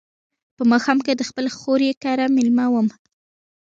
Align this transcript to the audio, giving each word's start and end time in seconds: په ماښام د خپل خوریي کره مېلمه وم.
په 0.55 0.63
ماښام 0.71 0.97
د 1.15 1.21
خپل 1.29 1.45
خوریي 1.57 1.93
کره 2.03 2.25
مېلمه 2.35 2.65
وم. 2.69 2.87